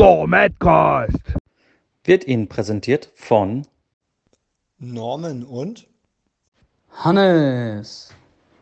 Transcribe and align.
Der 0.00 0.26
Madcast 0.26 1.34
wird 2.04 2.26
Ihnen 2.26 2.48
präsentiert 2.48 3.12
von 3.16 3.66
Norman 4.78 5.44
und 5.44 5.88
Hannes. 6.90 8.14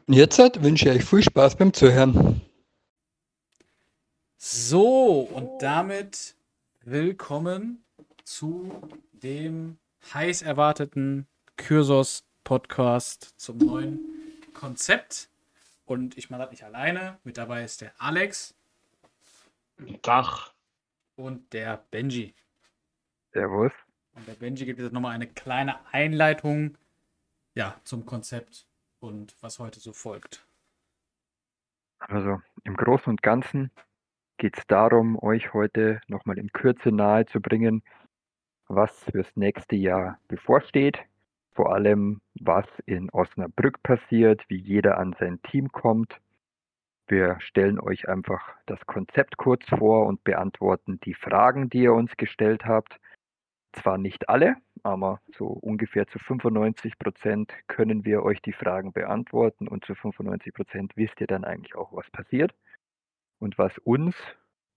Jetzt 0.08 0.36
wünsche 0.60 0.88
ich 0.88 0.96
euch 0.96 1.04
viel 1.04 1.22
Spaß 1.22 1.54
beim 1.54 1.72
Zuhören. 1.72 2.40
So, 4.36 5.28
und 5.32 5.62
damit 5.62 6.34
willkommen 6.80 7.84
zu 8.24 8.72
dem 9.12 9.78
heiß 10.12 10.42
erwarteten 10.42 11.28
Kyrsos 11.56 12.24
Podcast 12.42 13.34
zum 13.36 13.58
neuen 13.58 14.00
Konzept. 14.54 15.28
Und 15.86 16.18
ich 16.18 16.30
mache 16.30 16.42
das 16.42 16.50
nicht 16.50 16.64
alleine. 16.64 17.18
Mit 17.22 17.38
dabei 17.38 17.62
ist 17.62 17.80
der 17.80 17.92
Alex. 18.00 18.54
Dach. 20.02 20.52
Und 21.18 21.52
der 21.52 21.84
Benji. 21.90 22.32
Servus. 23.32 23.72
Und 24.14 24.28
der 24.28 24.34
Benji 24.34 24.64
gibt 24.64 24.78
jetzt 24.78 24.92
nochmal 24.92 25.16
eine 25.16 25.26
kleine 25.26 25.84
Einleitung 25.90 26.78
ja, 27.56 27.74
zum 27.82 28.06
Konzept 28.06 28.68
und 29.00 29.34
was 29.40 29.58
heute 29.58 29.80
so 29.80 29.92
folgt. 29.92 30.46
Also 31.98 32.40
im 32.62 32.76
Großen 32.76 33.10
und 33.10 33.20
Ganzen 33.20 33.72
geht 34.36 34.56
es 34.58 34.66
darum, 34.68 35.20
euch 35.20 35.52
heute 35.54 36.00
nochmal 36.06 36.38
in 36.38 36.52
Kürze 36.52 36.92
nahe 36.92 37.26
zu 37.26 37.40
bringen, 37.40 37.82
was 38.68 38.92
fürs 39.10 39.34
nächste 39.34 39.74
Jahr 39.74 40.20
bevorsteht. 40.28 41.00
Vor 41.50 41.74
allem, 41.74 42.20
was 42.38 42.66
in 42.86 43.10
Osnabrück 43.10 43.82
passiert, 43.82 44.44
wie 44.48 44.60
jeder 44.60 44.98
an 44.98 45.16
sein 45.18 45.42
Team 45.42 45.72
kommt. 45.72 46.20
Wir 47.08 47.40
stellen 47.40 47.80
euch 47.80 48.06
einfach 48.06 48.54
das 48.66 48.84
Konzept 48.86 49.38
kurz 49.38 49.64
vor 49.66 50.06
und 50.06 50.24
beantworten 50.24 51.00
die 51.00 51.14
Fragen, 51.14 51.70
die 51.70 51.84
ihr 51.84 51.94
uns 51.94 52.14
gestellt 52.18 52.66
habt. 52.66 53.00
Zwar 53.72 53.96
nicht 53.96 54.28
alle, 54.28 54.56
aber 54.82 55.22
so 55.34 55.46
ungefähr 55.46 56.06
zu 56.06 56.18
95 56.18 56.98
Prozent 56.98 57.50
können 57.66 58.04
wir 58.04 58.22
euch 58.22 58.42
die 58.42 58.52
Fragen 58.52 58.92
beantworten 58.92 59.68
und 59.68 59.86
zu 59.86 59.94
95 59.94 60.52
Prozent 60.52 60.92
wisst 60.96 61.18
ihr 61.22 61.26
dann 61.26 61.44
eigentlich 61.44 61.74
auch, 61.76 61.94
was 61.94 62.10
passiert. 62.10 62.54
Und 63.38 63.56
was 63.56 63.78
uns, 63.78 64.14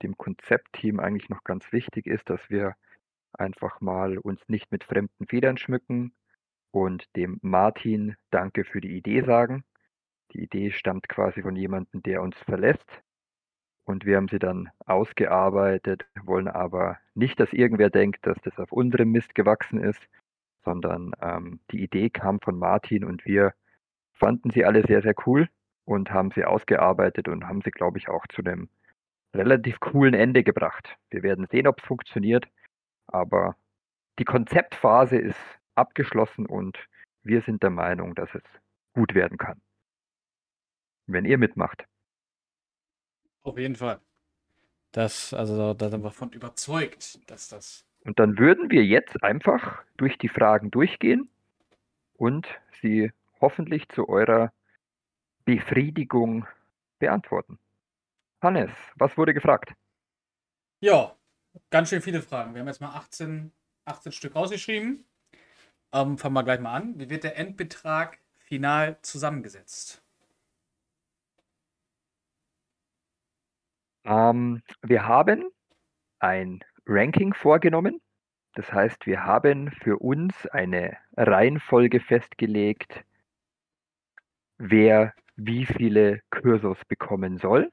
dem 0.01 0.17
Konzeptteam, 0.17 1.01
eigentlich 1.01 1.29
noch 1.29 1.43
ganz 1.43 1.71
wichtig 1.73 2.07
ist, 2.07 2.29
dass 2.29 2.39
wir 2.49 2.75
einfach 3.33 3.81
mal 3.81 4.17
uns 4.17 4.39
nicht 4.47 4.71
mit 4.71 4.85
fremden 4.85 5.27
Federn 5.27 5.57
schmücken 5.57 6.13
und 6.71 7.13
dem 7.17 7.39
Martin 7.41 8.16
Danke 8.29 8.63
für 8.63 8.79
die 8.79 8.95
Idee 8.95 9.21
sagen. 9.23 9.66
Die 10.33 10.43
Idee 10.43 10.71
stammt 10.71 11.09
quasi 11.09 11.41
von 11.41 11.55
jemandem, 11.55 12.03
der 12.03 12.21
uns 12.21 12.37
verlässt 12.37 13.01
und 13.85 14.05
wir 14.05 14.17
haben 14.17 14.27
sie 14.27 14.39
dann 14.39 14.69
ausgearbeitet, 14.85 16.05
wollen 16.23 16.47
aber 16.47 16.97
nicht, 17.13 17.39
dass 17.39 17.53
irgendwer 17.53 17.89
denkt, 17.89 18.25
dass 18.25 18.38
das 18.41 18.57
auf 18.59 18.71
unserem 18.71 19.11
Mist 19.11 19.35
gewachsen 19.35 19.79
ist, 19.79 20.01
sondern 20.63 21.11
ähm, 21.21 21.59
die 21.71 21.83
Idee 21.83 22.09
kam 22.09 22.39
von 22.39 22.57
Martin 22.57 23.03
und 23.03 23.25
wir 23.25 23.53
fanden 24.13 24.51
sie 24.51 24.65
alle 24.65 24.85
sehr, 24.85 25.01
sehr 25.01 25.15
cool 25.25 25.49
und 25.85 26.11
haben 26.11 26.31
sie 26.31 26.45
ausgearbeitet 26.45 27.27
und 27.27 27.47
haben 27.47 27.61
sie, 27.61 27.71
glaube 27.71 27.97
ich, 27.97 28.07
auch 28.07 28.25
zu 28.27 28.41
einem 28.43 28.69
relativ 29.33 29.79
coolen 29.79 30.13
Ende 30.13 30.43
gebracht. 30.43 30.97
Wir 31.09 31.23
werden 31.23 31.47
sehen, 31.47 31.67
ob 31.67 31.79
es 31.79 31.85
funktioniert, 31.85 32.47
aber 33.07 33.55
die 34.19 34.25
Konzeptphase 34.25 35.17
ist 35.17 35.39
abgeschlossen 35.75 36.45
und 36.45 36.77
wir 37.23 37.41
sind 37.41 37.63
der 37.63 37.69
Meinung, 37.69 38.13
dass 38.13 38.33
es 38.35 38.43
gut 38.93 39.16
werden 39.16 39.38
kann. 39.38 39.61
Wenn 41.13 41.25
ihr 41.25 41.37
mitmacht. 41.37 41.85
Auf 43.43 43.57
jeden 43.57 43.75
Fall. 43.75 43.99
Das, 44.91 45.33
also 45.33 45.73
da 45.73 45.89
sind 45.89 46.03
wir 46.03 46.11
von 46.11 46.31
überzeugt, 46.31 47.19
dass 47.29 47.47
das. 47.47 47.85
Und 48.03 48.19
dann 48.19 48.37
würden 48.37 48.69
wir 48.69 48.83
jetzt 48.83 49.23
einfach 49.23 49.83
durch 49.97 50.17
die 50.17 50.27
Fragen 50.27 50.71
durchgehen 50.71 51.29
und 52.15 52.47
sie 52.81 53.11
hoffentlich 53.39 53.88
zu 53.89 54.09
eurer 54.09 54.51
Befriedigung 55.45 56.45
beantworten. 57.00 57.57
Hannes, 58.41 58.71
was 58.95 59.17
wurde 59.17 59.33
gefragt? 59.33 59.73
Ja, 60.79 61.16
ganz 61.69 61.89
schön 61.89 62.01
viele 62.01 62.21
Fragen. 62.21 62.53
Wir 62.53 62.61
haben 62.61 62.67
jetzt 62.67 62.81
mal 62.81 62.95
18, 62.95 63.51
18 63.85 64.11
Stück 64.11 64.35
rausgeschrieben. 64.35 65.05
Ähm, 65.94 66.17
fangen 66.17 66.33
wir 66.33 66.44
gleich 66.44 66.59
mal 66.59 66.75
an. 66.75 67.00
Wie 67.00 67.09
wird 67.09 67.23
der 67.23 67.38
Endbetrag 67.38 68.19
final 68.35 68.97
zusammengesetzt? 69.01 70.03
Ähm, 74.06 74.62
wir 74.81 75.07
haben 75.07 75.45
ein 76.19 76.59
Ranking 76.85 77.34
vorgenommen. 77.34 78.01
Das 78.53 78.72
heißt, 78.72 79.06
wir 79.06 79.23
haben 79.25 79.72
für 79.72 79.97
uns 79.97 80.45
eine 80.47 80.97
Reihenfolge 81.16 82.00
festgelegt, 82.00 83.06
wer 84.57 85.13
wie 85.35 85.66
viele 85.66 86.22
Kursos 86.29 86.78
bekommen 86.85 87.38
soll. 87.38 87.72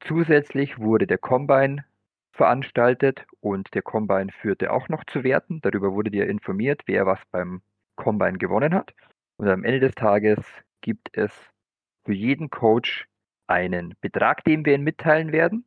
Zusätzlich 0.00 0.78
wurde 0.78 1.06
der 1.06 1.18
Combine 1.18 1.84
veranstaltet 2.32 3.26
und 3.40 3.74
der 3.74 3.82
Combine 3.82 4.30
führte 4.32 4.72
auch 4.72 4.88
noch 4.88 5.04
zu 5.04 5.24
Werten. 5.24 5.60
Darüber 5.62 5.92
wurde 5.92 6.10
dir 6.10 6.28
informiert, 6.28 6.82
wer 6.86 7.06
was 7.06 7.20
beim 7.30 7.62
Combine 7.96 8.38
gewonnen 8.38 8.74
hat. 8.74 8.94
Und 9.36 9.48
am 9.48 9.64
Ende 9.64 9.80
des 9.80 9.94
Tages 9.94 10.38
gibt 10.80 11.16
es 11.16 11.32
für 12.04 12.12
jeden 12.12 12.50
Coach 12.50 13.08
einen 13.46 13.94
Betrag, 14.00 14.44
den 14.44 14.64
wir 14.64 14.74
Ihnen 14.74 14.84
mitteilen 14.84 15.32
werden. 15.32 15.64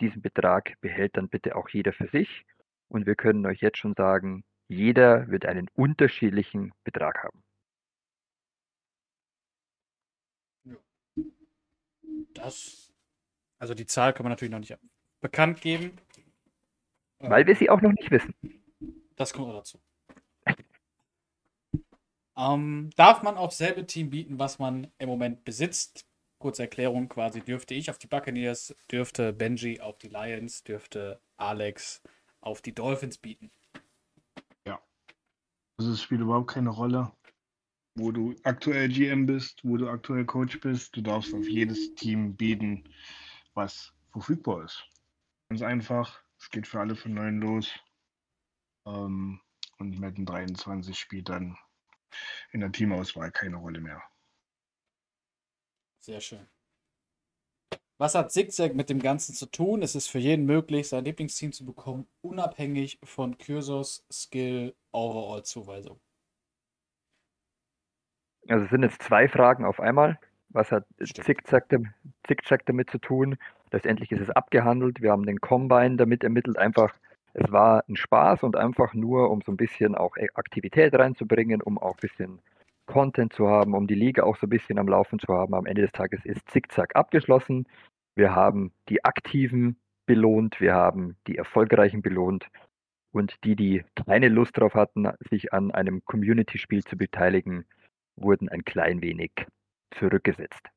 Diesen 0.00 0.22
Betrag 0.22 0.80
behält 0.80 1.16
dann 1.16 1.28
bitte 1.28 1.56
auch 1.56 1.68
jeder 1.68 1.92
für 1.92 2.08
sich. 2.08 2.44
Und 2.88 3.06
wir 3.06 3.14
können 3.14 3.46
euch 3.46 3.60
jetzt 3.60 3.78
schon 3.78 3.94
sagen, 3.94 4.44
jeder 4.68 5.28
wird 5.28 5.46
einen 5.46 5.68
unterschiedlichen 5.74 6.72
Betrag 6.84 7.22
haben. 7.22 7.42
Das, 12.34 12.92
also 13.58 13.74
die 13.74 13.86
Zahl 13.86 14.12
kann 14.12 14.24
man 14.24 14.30
natürlich 14.30 14.52
noch 14.52 14.58
nicht 14.58 14.76
bekannt 15.20 15.60
geben. 15.60 15.98
Weil 17.18 17.46
wir 17.46 17.56
sie 17.56 17.70
auch 17.70 17.80
noch 17.80 17.92
nicht 17.92 18.10
wissen. 18.10 18.34
Das 19.16 19.32
kommt 19.32 19.48
auch 19.48 19.56
dazu. 19.56 19.80
Ähm, 22.36 22.90
darf 22.96 23.22
man 23.22 23.36
auf 23.38 23.52
selbe 23.52 23.86
Team 23.86 24.10
bieten, 24.10 24.38
was 24.38 24.58
man 24.58 24.92
im 24.98 25.08
Moment 25.08 25.44
besitzt? 25.44 26.05
Kurze 26.38 26.62
Erklärung 26.62 27.08
quasi, 27.08 27.40
dürfte 27.40 27.74
ich 27.74 27.90
auf 27.90 27.98
die 27.98 28.06
Buccaneers, 28.06 28.74
dürfte 28.90 29.32
Benji 29.32 29.80
auf 29.80 29.98
die 29.98 30.08
Lions, 30.08 30.64
dürfte 30.64 31.20
Alex 31.36 32.02
auf 32.40 32.62
die 32.62 32.74
Dolphins 32.74 33.18
bieten. 33.18 33.50
Ja. 34.66 34.80
Also 35.78 35.92
es 35.92 36.02
spielt 36.02 36.20
überhaupt 36.20 36.50
keine 36.50 36.70
Rolle, 36.70 37.12
wo 37.94 38.12
du 38.12 38.34
aktuell 38.44 38.88
GM 38.88 39.26
bist, 39.26 39.64
wo 39.64 39.76
du 39.76 39.88
aktuell 39.88 40.24
Coach 40.24 40.60
bist. 40.60 40.96
Du 40.96 41.00
darfst 41.00 41.34
auf 41.34 41.48
jedes 41.48 41.94
Team 41.94 42.36
bieten, 42.36 42.84
was 43.54 43.92
verfügbar 44.12 44.64
ist. 44.64 44.84
Ganz 45.48 45.62
einfach. 45.62 46.22
Es 46.38 46.50
geht 46.50 46.66
für 46.66 46.80
alle 46.80 46.96
von 46.96 47.14
neun 47.14 47.40
los. 47.40 47.70
Ähm, 48.86 49.40
und 49.78 49.98
Madden 49.98 50.26
23 50.26 50.98
spielt 50.98 51.28
dann 51.28 51.56
in 52.52 52.60
der 52.60 52.72
Teamauswahl 52.72 53.30
keine 53.30 53.56
Rolle 53.56 53.80
mehr. 53.80 54.02
Sehr 56.06 56.20
schön. 56.20 56.46
Was 57.98 58.14
hat 58.14 58.30
Zigzag 58.30 58.76
mit 58.76 58.90
dem 58.90 59.00
Ganzen 59.00 59.34
zu 59.34 59.46
tun? 59.46 59.82
Es 59.82 59.96
ist 59.96 60.06
für 60.06 60.20
jeden 60.20 60.46
möglich, 60.46 60.88
sein 60.88 61.04
Lieblingsteam 61.04 61.50
zu 61.50 61.66
bekommen, 61.66 62.06
unabhängig 62.20 63.00
von 63.02 63.36
Kyrsos 63.38 64.06
Skill 64.08 64.76
Overall 64.92 65.42
Zuweisung. 65.42 65.98
Also 68.46 68.66
es 68.66 68.70
sind 68.70 68.84
jetzt 68.84 69.02
zwei 69.02 69.26
Fragen 69.26 69.64
auf 69.64 69.80
einmal. 69.80 70.16
Was 70.50 70.70
hat 70.70 70.86
Zickzack, 71.02 71.66
Zickzack 72.24 72.64
damit 72.66 72.88
zu 72.88 72.98
tun? 72.98 73.36
Letztendlich 73.72 74.12
ist 74.12 74.20
es 74.20 74.30
abgehandelt. 74.30 75.02
Wir 75.02 75.10
haben 75.10 75.26
den 75.26 75.40
Combine 75.40 75.96
damit 75.96 76.22
ermittelt. 76.22 76.56
Einfach, 76.56 76.94
es 77.34 77.50
war 77.50 77.82
ein 77.88 77.96
Spaß 77.96 78.44
und 78.44 78.54
einfach 78.54 78.94
nur, 78.94 79.28
um 79.28 79.42
so 79.44 79.50
ein 79.50 79.56
bisschen 79.56 79.96
auch 79.96 80.14
Aktivität 80.34 80.94
reinzubringen, 80.94 81.62
um 81.62 81.78
auch 81.78 81.94
ein 81.94 82.00
bisschen 82.00 82.38
Content 82.86 83.32
zu 83.32 83.48
haben, 83.48 83.74
um 83.74 83.86
die 83.86 83.94
Liga 83.94 84.22
auch 84.22 84.36
so 84.36 84.46
ein 84.46 84.50
bisschen 84.50 84.78
am 84.78 84.88
Laufen 84.88 85.18
zu 85.18 85.28
haben. 85.28 85.54
Am 85.54 85.66
Ende 85.66 85.82
des 85.82 85.92
Tages 85.92 86.24
ist 86.24 86.48
Zickzack 86.48 86.96
abgeschlossen. 86.96 87.66
Wir 88.14 88.34
haben 88.34 88.72
die 88.88 89.04
Aktiven 89.04 89.78
belohnt, 90.06 90.60
wir 90.60 90.74
haben 90.74 91.16
die 91.26 91.36
Erfolgreichen 91.36 92.00
belohnt 92.00 92.46
und 93.12 93.34
die, 93.44 93.56
die 93.56 93.84
keine 94.06 94.28
Lust 94.28 94.56
darauf 94.56 94.74
hatten, 94.74 95.08
sich 95.28 95.52
an 95.52 95.70
einem 95.72 96.04
Community-Spiel 96.04 96.84
zu 96.84 96.96
beteiligen, 96.96 97.64
wurden 98.16 98.48
ein 98.48 98.64
klein 98.64 99.02
wenig 99.02 99.32
zurückgesetzt. 99.90 100.68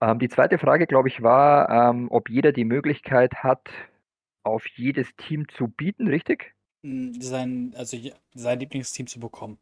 Ähm, 0.00 0.18
die 0.18 0.28
zweite 0.28 0.58
Frage, 0.58 0.86
glaube 0.86 1.08
ich, 1.08 1.22
war, 1.22 1.90
ähm, 1.90 2.08
ob 2.10 2.30
jeder 2.30 2.52
die 2.52 2.64
Möglichkeit 2.64 3.42
hat, 3.42 3.68
auf 4.44 4.66
jedes 4.76 5.14
Team 5.16 5.48
zu 5.48 5.68
bieten, 5.68 6.06
richtig? 6.06 6.54
Hm, 6.84 7.20
sein, 7.20 7.74
also 7.76 7.98
sein 8.34 8.60
Lieblingsteam 8.60 9.06
zu 9.06 9.18
bekommen. 9.18 9.58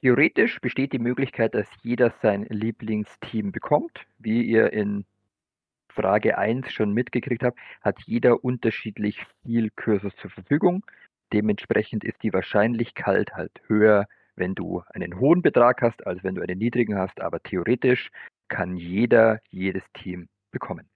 Theoretisch 0.00 0.60
besteht 0.60 0.92
die 0.92 1.00
Möglichkeit, 1.00 1.54
dass 1.54 1.66
jeder 1.82 2.14
sein 2.22 2.44
Lieblingsteam 2.44 3.50
bekommt, 3.50 4.06
wie 4.18 4.42
ihr 4.42 4.72
in 4.72 5.04
Frage 5.88 6.38
1 6.38 6.72
schon 6.72 6.92
mitgekriegt 6.92 7.42
habt, 7.42 7.58
hat 7.80 7.96
jeder 8.06 8.44
unterschiedlich 8.44 9.26
viel 9.42 9.70
Kursus 9.70 10.14
zur 10.16 10.30
Verfügung. 10.30 10.86
Dementsprechend 11.32 12.04
ist 12.04 12.22
die 12.22 12.32
Wahrscheinlichkeit 12.32 13.32
halt 13.32 13.50
höher, 13.66 14.06
wenn 14.36 14.54
du 14.54 14.84
einen 14.94 15.18
hohen 15.18 15.42
Betrag 15.42 15.82
hast, 15.82 16.06
als 16.06 16.22
wenn 16.22 16.36
du 16.36 16.42
einen 16.42 16.58
niedrigen 16.58 16.96
hast. 16.96 17.20
Aber 17.20 17.42
theoretisch 17.42 18.10
kann 18.46 18.76
jeder 18.76 19.40
jedes 19.50 19.82
Team 19.94 20.28
bekommen. 20.52 20.88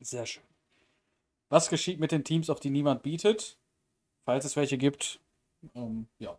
Sehr 0.00 0.26
schön. 0.26 0.42
Was 1.48 1.68
geschieht 1.68 2.00
mit 2.00 2.10
den 2.10 2.24
Teams, 2.24 2.50
auf 2.50 2.58
die 2.58 2.70
niemand 2.70 3.02
bietet? 3.02 3.56
Falls 4.24 4.44
es 4.44 4.56
welche 4.56 4.78
gibt. 4.78 5.20
Ähm, 5.74 6.08
ja. 6.18 6.36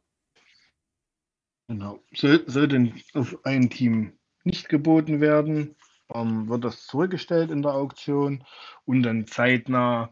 Genau. 1.74 2.04
Soll, 2.14 2.44
soll 2.46 2.68
denn 2.68 3.02
auf 3.16 3.44
ein 3.46 3.72
Team 3.72 4.14
nicht 4.44 4.70
geboten 4.70 5.22
werden, 5.22 5.76
ähm, 6.14 6.48
wird 6.48 6.64
das 6.64 6.86
zurückgestellt 6.86 7.50
in 7.50 7.64
der 7.64 7.74
Auktion 7.74 8.46
und 8.86 9.02
dann 9.02 9.26
zeitnah 9.26 10.12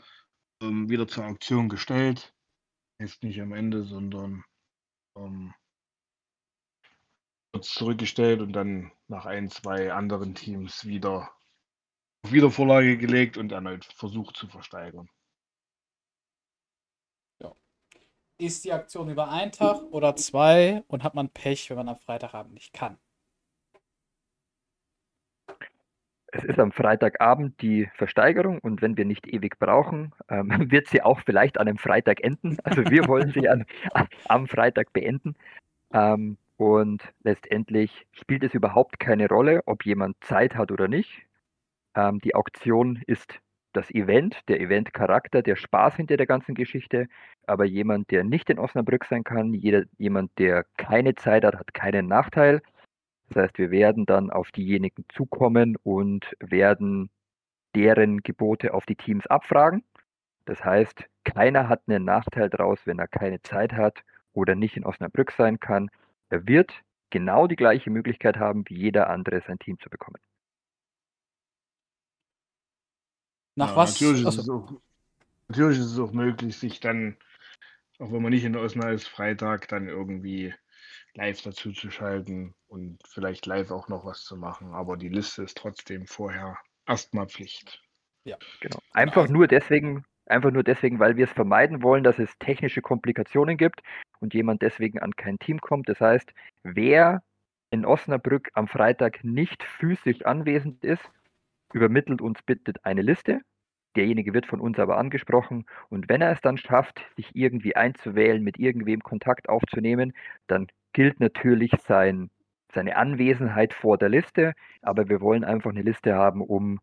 ähm, 0.60 0.90
wieder 0.90 1.08
zur 1.08 1.28
Auktion 1.28 1.70
gestellt. 1.70 2.34
Jetzt 3.00 3.22
nicht 3.22 3.40
am 3.40 3.54
Ende, 3.54 3.84
sondern 3.84 4.44
ähm, 5.16 5.54
wird 7.54 7.66
zurückgestellt 7.66 8.42
und 8.42 8.54
dann 8.54 8.92
nach 9.08 9.28
ein, 9.28 9.48
zwei 9.52 9.94
anderen 9.94 10.34
Teams 10.34 10.86
wieder 10.86 11.32
auf 12.24 12.32
Wiedervorlage 12.32 12.98
gelegt 12.98 13.38
und 13.38 13.52
erneut 13.52 13.86
versucht 13.86 14.36
zu 14.36 14.48
versteigern. 14.48 15.08
Ist 18.42 18.66
die 18.66 18.74
Aktion 18.74 19.08
über 19.08 19.30
einen 19.30 19.52
Tag 19.52 19.84
oder 19.92 20.16
zwei 20.16 20.84
und 20.88 21.04
hat 21.04 21.14
man 21.14 21.30
Pech, 21.30 21.70
wenn 21.70 21.78
man 21.78 21.90
am 21.90 21.98
Freitagabend 21.98 22.56
nicht 22.56 22.74
kann? 22.74 22.98
Es 26.26 26.44
ist 26.46 26.58
am 26.58 26.72
Freitagabend 26.72 27.62
die 27.62 27.88
Versteigerung 27.94 28.58
und 28.58 28.82
wenn 28.82 28.98
wir 28.98 29.06
nicht 29.06 29.28
ewig 29.28 29.60
brauchen, 29.60 30.16
ähm, 30.28 30.50
wird 30.72 30.88
sie 30.88 31.04
auch 31.04 31.20
vielleicht 31.20 31.60
an 31.60 31.68
einem 31.68 31.78
Freitag 31.78 32.24
enden. 32.24 32.58
Also 32.64 32.84
wir 32.90 33.08
wollen 33.08 33.32
sie 33.32 33.48
an, 33.48 33.68
am 34.28 34.48
Freitag 34.48 34.92
beenden. 34.92 35.36
Ähm, 35.94 36.38
und 36.58 37.04
letztendlich 37.22 38.08
spielt 38.12 38.44
es 38.44 38.56
überhaupt 38.56 39.00
keine 39.00 39.28
Rolle, 39.28 39.62
ob 39.68 39.86
jemand 39.86 40.18
Zeit 40.24 40.56
hat 40.56 40.72
oder 40.72 40.88
nicht. 40.88 41.12
Ähm, 41.94 42.18
die 42.22 42.34
Auktion 42.34 43.04
ist 43.06 43.40
das 43.74 43.90
Event, 43.92 44.38
der 44.48 44.60
Eventcharakter, 44.60 45.42
der 45.42 45.56
Spaß 45.56 45.96
hinter 45.96 46.18
der 46.18 46.28
ganzen 46.28 46.56
Geschichte. 46.56 47.08
Aber 47.48 47.66
jemand, 47.66 48.12
der 48.12 48.24
nicht 48.24 48.50
in 48.50 48.60
Osnabrück 48.60 49.06
sein 49.06 49.24
kann, 49.24 49.54
jeder, 49.54 49.84
jemand, 49.98 50.38
der 50.40 50.66
keine 50.78 51.16
Zeit 51.16 51.44
hat, 51.46 51.56
hat 51.56 51.74
keinen 51.74 52.08
Nachteil. 52.08 52.62
Das 53.30 53.44
heißt, 53.44 53.58
wir 53.58 53.72
werden 53.72 54.06
dann 54.06 54.30
auf 54.30 54.52
diejenigen 54.52 55.06
zukommen 55.10 55.78
und 55.84 56.36
werden 56.40 57.10
deren 57.76 58.22
Gebote 58.22 58.74
auf 58.74 58.86
die 58.86 58.96
Teams 58.96 59.26
abfragen. 59.28 59.84
Das 60.46 60.64
heißt, 60.64 61.06
keiner 61.24 61.70
hat 61.70 61.84
einen 61.88 62.04
Nachteil 62.04 62.50
daraus, 62.50 62.86
wenn 62.86 63.00
er 63.00 63.08
keine 63.08 63.42
Zeit 63.42 63.74
hat 63.74 64.04
oder 64.34 64.56
nicht 64.56 64.76
in 64.76 64.86
Osnabrück 64.86 65.32
sein 65.32 65.60
kann. 65.60 65.90
Er 66.30 66.48
wird 66.48 66.74
genau 67.10 67.48
die 67.48 67.56
gleiche 67.56 67.90
Möglichkeit 67.90 68.38
haben, 68.38 68.64
wie 68.68 68.76
jeder 68.76 69.10
andere 69.10 69.42
sein 69.42 69.60
Team 69.60 69.80
zu 69.80 69.90
bekommen. 69.90 70.18
Nach 73.56 73.72
Ja, 73.72 73.76
was? 73.76 74.00
Natürlich 74.00 74.26
ist, 74.26 74.50
auch, 74.50 74.72
natürlich 75.48 75.80
ist 75.80 75.92
es 75.92 76.00
auch 76.00 76.12
möglich, 76.12 76.58
sich 76.58 76.80
dann, 76.80 77.18
auch 78.00 78.12
wenn 78.12 78.22
man 78.22 78.32
nicht 78.32 78.44
in 78.44 78.56
Osnabrück 78.56 78.96
ist, 78.96 79.08
Freitag 79.08 79.68
dann 79.68 79.88
irgendwie 79.88 80.54
live 81.14 81.42
dazu 81.42 81.72
zu 81.72 81.92
schalten 81.92 82.54
und 82.68 83.00
vielleicht 83.06 83.46
live 83.46 83.72
auch 83.72 83.90
noch 83.90 84.06
was 84.06 84.24
zu 84.24 84.38
machen. 84.38 84.74
Aber 84.74 84.96
die 84.98 85.10
Liste 85.10 85.44
ist 85.44 85.58
trotzdem 85.58 86.08
vorher 86.08 86.58
erstmal 86.88 87.28
Pflicht. 87.28 87.82
Genau. 88.24 88.80
Einfach 88.92 89.24
also- 89.24 89.34
nur 89.34 89.48
deswegen, 89.48 90.06
einfach 90.28 90.52
nur 90.52 90.64
deswegen, 90.64 91.00
weil 91.00 91.18
wir 91.18 91.26
es 91.26 91.34
vermeiden 91.34 91.84
wollen, 91.84 92.04
dass 92.04 92.20
es 92.20 92.30
technische 92.40 92.82
Komplikationen 92.82 93.58
gibt 93.58 93.82
und 94.20 94.34
jemand 94.34 94.62
deswegen 94.62 95.00
an 95.00 95.16
kein 95.16 95.40
Team 95.40 95.60
kommt. 95.60 95.90
Das 95.90 96.00
heißt, 96.00 96.32
wer 96.64 97.24
in 97.72 97.86
Osnabrück 97.86 98.50
am 98.54 98.68
Freitag 98.68 99.24
nicht 99.24 99.64
physisch 99.64 100.26
anwesend 100.26 100.84
ist, 100.84 101.04
übermittelt 101.74 102.22
uns 102.22 102.42
bitte 102.44 102.74
eine 102.84 103.02
Liste. 103.02 103.42
Derjenige 103.96 104.34
wird 104.34 104.46
von 104.46 104.62
uns 104.62 104.80
aber 104.80 104.98
angesprochen 104.98 105.66
und 105.90 106.08
wenn 106.08 106.22
er 106.22 106.32
es 106.32 106.42
dann 106.42 106.58
schafft, 106.58 107.02
sich 107.18 107.36
irgendwie 107.36 107.76
einzuwählen, 107.76 108.42
mit 108.42 108.58
irgendwem 108.58 109.02
Kontakt 109.02 109.50
aufzunehmen, 109.50 110.14
dann 110.48 110.68
gilt 110.94 111.20
natürlich 111.20 111.72
sein, 111.86 112.30
seine 112.74 112.96
Anwesenheit 112.96 113.74
vor 113.74 113.98
der 113.98 114.10
Liste, 114.10 114.54
aber 114.82 115.10
wir 115.10 115.20
wollen 115.20 115.44
einfach 115.44 115.72
eine 115.72 115.82
Liste 115.82 116.16
haben, 116.16 116.42
um 116.42 116.80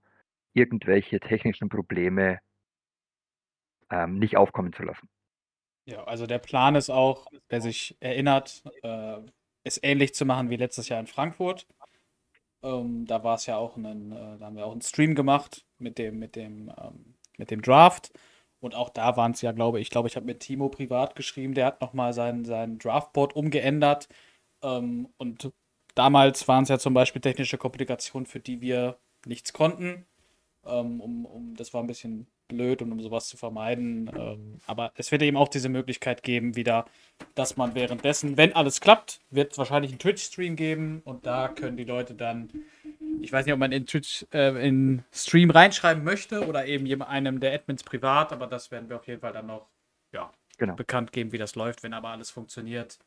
irgendwelche 0.52 1.18
technischen 1.20 1.70
Probleme 1.70 2.40
ähm, 3.90 4.18
nicht 4.18 4.36
aufkommen 4.36 4.72
zu 4.74 4.82
lassen. 4.82 5.08
Ja, 5.86 6.04
also 6.04 6.26
der 6.26 6.38
Plan 6.38 6.74
ist 6.74 6.90
auch, 6.90 7.26
wer 7.48 7.62
sich 7.62 7.96
erinnert, 8.00 8.62
äh, 8.82 9.20
es 9.64 9.80
ähnlich 9.82 10.14
zu 10.14 10.26
machen 10.26 10.50
wie 10.50 10.56
letztes 10.56 10.88
Jahr 10.88 11.00
in 11.00 11.06
Frankfurt. 11.06 11.66
Ähm, 12.62 13.06
da 13.06 13.22
war 13.24 13.36
es 13.36 13.46
ja 13.46 13.56
auch 13.56 13.76
ein, 13.76 14.12
äh, 14.12 14.38
da 14.38 14.46
haben 14.46 14.56
wir 14.56 14.66
auch 14.66 14.72
einen 14.72 14.82
Stream 14.82 15.14
gemacht 15.14 15.64
mit 15.78 15.98
dem, 15.98 16.18
mit 16.18 16.36
dem, 16.36 16.72
ähm, 16.78 17.14
mit 17.36 17.50
dem 17.50 17.62
Draft. 17.62 18.12
Und 18.60 18.74
auch 18.74 18.90
da 18.90 19.16
waren 19.16 19.32
es 19.32 19.42
ja, 19.42 19.52
glaube 19.52 19.78
ich, 19.78 19.86
ich 19.86 19.90
glaube, 19.90 20.08
ich 20.08 20.16
habe 20.16 20.26
mit 20.26 20.40
Timo 20.40 20.68
privat 20.68 21.14
geschrieben, 21.14 21.54
der 21.54 21.66
hat 21.66 21.80
nochmal 21.80 22.12
sein, 22.12 22.44
sein 22.44 22.78
Draftboard 22.78 23.36
umgeändert. 23.36 24.08
Ähm, 24.62 25.08
und 25.18 25.52
damals 25.94 26.48
waren 26.48 26.64
es 26.64 26.68
ja 26.68 26.78
zum 26.78 26.94
Beispiel 26.94 27.22
technische 27.22 27.58
Komplikationen, 27.58 28.26
für 28.26 28.40
die 28.40 28.60
wir 28.60 28.98
nichts 29.26 29.52
konnten. 29.52 30.06
Ähm, 30.68 31.00
um, 31.00 31.24
um, 31.26 31.54
das 31.56 31.72
war 31.74 31.82
ein 31.82 31.86
bisschen 31.86 32.26
blöd 32.48 32.82
und 32.82 32.92
um 32.92 33.00
sowas 33.00 33.28
zu 33.28 33.36
vermeiden. 33.36 34.10
Ähm, 34.16 34.60
aber 34.66 34.92
es 34.96 35.12
wird 35.12 35.22
eben 35.22 35.36
auch 35.36 35.48
diese 35.48 35.68
Möglichkeit 35.68 36.22
geben, 36.22 36.56
wieder, 36.56 36.86
dass 37.34 37.56
man 37.56 37.74
währenddessen, 37.74 38.36
wenn 38.36 38.54
alles 38.54 38.80
klappt, 38.80 39.20
wird 39.30 39.52
es 39.52 39.58
wahrscheinlich 39.58 39.90
einen 39.92 39.98
Twitch-Stream 39.98 40.56
geben 40.56 41.02
und 41.04 41.26
da 41.26 41.48
können 41.48 41.76
die 41.76 41.84
Leute 41.84 42.14
dann, 42.14 42.50
ich 43.20 43.32
weiß 43.32 43.44
nicht, 43.44 43.52
ob 43.52 43.60
man 43.60 43.72
in 43.72 43.86
Twitch, 43.86 44.26
äh, 44.32 44.66
in 44.66 45.04
Stream 45.12 45.50
reinschreiben 45.50 46.04
möchte 46.04 46.46
oder 46.46 46.66
eben 46.66 47.02
einem 47.02 47.40
der 47.40 47.52
Admins 47.52 47.82
privat, 47.82 48.32
aber 48.32 48.46
das 48.46 48.70
werden 48.70 48.88
wir 48.88 48.96
auf 48.96 49.06
jeden 49.06 49.20
Fall 49.20 49.32
dann 49.32 49.46
noch 49.46 49.68
ja, 50.12 50.32
Genau. 50.58 50.74
bekannt 50.74 51.12
geben, 51.12 51.32
wie 51.32 51.38
das 51.38 51.54
läuft. 51.54 51.82
Wenn 51.84 51.94
aber 51.94 52.08
alles 52.08 52.30
funktioniert, 52.30 52.98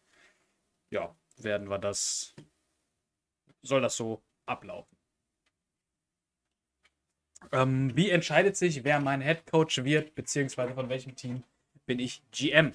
ja, 0.90 1.14
werden 1.38 1.70
wir 1.70 1.80
das, 1.80 2.34
soll 3.62 3.82
das 3.82 3.98
so 3.98 4.22
ablaufen. 4.46 4.98
Ähm, 7.52 7.96
wie 7.96 8.10
entscheidet 8.10 8.56
sich, 8.58 8.84
wer 8.84 9.00
mein 9.00 9.22
Head 9.22 9.46
Coach 9.46 9.84
wird, 9.84 10.16
beziehungsweise 10.16 10.74
von 10.74 10.90
welchem 10.90 11.16
Team 11.16 11.44
bin 11.86 12.00
ich 12.00 12.22
GM? 12.32 12.74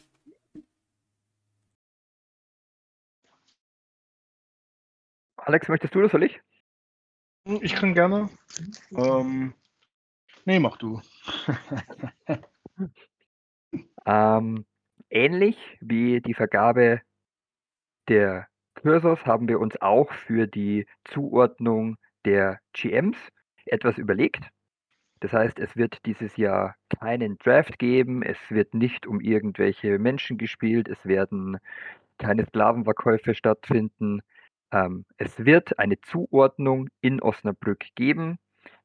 Alex, 5.37 5.69
möchtest 5.69 5.95
du 5.95 6.03
das 6.03 6.11
soll 6.13 6.25
ich? 6.25 6.41
Hm, 7.47 7.61
Ich 7.63 7.75
kann 7.75 7.95
gerne. 7.95 8.29
Ähm, 8.93 9.55
nee, 10.45 10.59
mach 10.61 10.77
du. 10.79 11.01
Ähm, 14.07 14.65
ähnlich 15.11 15.57
wie 15.81 16.21
die 16.21 16.35
Vergabe 16.35 17.03
der 18.09 18.49
Cursors 18.75 19.25
haben 19.27 19.49
wir 19.49 19.61
uns 19.61 19.81
auch 19.81 20.13
für 20.13 20.47
die 20.47 20.87
Zuordnung 21.05 21.97
der 22.25 22.61
GMs 22.73 23.17
etwas 23.65 23.97
überlegt. 23.99 24.41
Das 25.21 25.33
heißt, 25.33 25.59
es 25.59 25.77
wird 25.77 26.05
dieses 26.05 26.37
Jahr 26.37 26.77
keinen 27.01 27.39
Draft 27.39 27.79
geben, 27.79 28.23
es 28.23 28.39
wird 28.51 28.75
nicht 28.75 29.07
um 29.07 29.21
irgendwelche 29.21 29.99
Menschen 29.99 30.37
gespielt, 30.39 30.89
es 30.89 31.05
werden 31.07 31.59
keine 32.19 32.45
Sklavenverkäufe 32.47 33.35
stattfinden. 33.35 34.21
Ähm, 34.73 35.05
es 35.17 35.45
wird 35.45 35.79
eine 35.79 36.01
Zuordnung 36.01 36.89
in 37.01 37.21
Osnabrück 37.23 37.85
geben. 37.95 38.39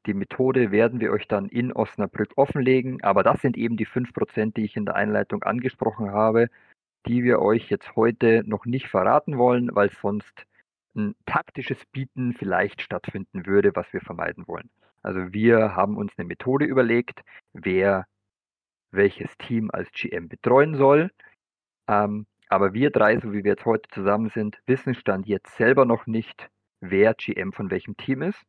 Die 0.05 0.13
Methode 0.13 0.71
werden 0.71 0.99
wir 0.99 1.11
euch 1.11 1.27
dann 1.27 1.47
in 1.47 1.73
Osnabrück 1.73 2.31
offenlegen, 2.35 3.03
aber 3.03 3.23
das 3.23 3.41
sind 3.41 3.57
eben 3.57 3.77
die 3.77 3.87
5%, 3.87 4.53
die 4.55 4.65
ich 4.65 4.75
in 4.75 4.85
der 4.85 4.95
Einleitung 4.95 5.43
angesprochen 5.43 6.11
habe, 6.11 6.47
die 7.07 7.23
wir 7.23 7.39
euch 7.39 7.69
jetzt 7.69 7.95
heute 7.95 8.43
noch 8.45 8.65
nicht 8.65 8.87
verraten 8.87 9.37
wollen, 9.37 9.69
weil 9.73 9.91
sonst 10.01 10.45
ein 10.95 11.15
taktisches 11.25 11.85
Bieten 11.91 12.33
vielleicht 12.33 12.81
stattfinden 12.81 13.45
würde, 13.45 13.75
was 13.75 13.91
wir 13.93 14.01
vermeiden 14.01 14.47
wollen. 14.47 14.69
Also 15.03 15.33
wir 15.33 15.75
haben 15.75 15.97
uns 15.97 16.11
eine 16.17 16.27
Methode 16.27 16.65
überlegt, 16.65 17.21
wer 17.53 18.05
welches 18.91 19.35
Team 19.37 19.71
als 19.71 19.89
GM 19.91 20.27
betreuen 20.27 20.75
soll. 20.75 21.11
Ähm, 21.87 22.27
aber 22.49 22.73
wir 22.73 22.91
drei, 22.91 23.17
so 23.19 23.31
wie 23.31 23.43
wir 23.43 23.53
jetzt 23.53 23.65
heute 23.65 23.89
zusammen 23.89 24.29
sind, 24.29 24.61
wissen 24.65 24.93
Stand 24.93 25.27
jetzt 25.27 25.55
selber 25.55 25.85
noch 25.85 26.05
nicht, 26.05 26.49
wer 26.81 27.13
GM 27.13 27.53
von 27.53 27.71
welchem 27.71 27.95
Team 27.95 28.21
ist, 28.21 28.41